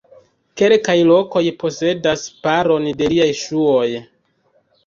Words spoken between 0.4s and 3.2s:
Kelkaj lokoj posedas paron de